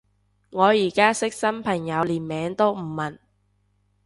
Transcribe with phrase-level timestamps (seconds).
[0.49, 3.19] 我而家識新朋友連名都唔問